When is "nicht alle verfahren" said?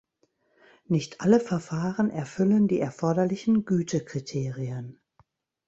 0.87-2.09